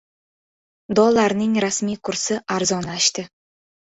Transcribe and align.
Dollarning 0.99 1.53
rasmiy 1.65 1.99
kursi 2.09 2.39
arzonlashdi 2.57 3.27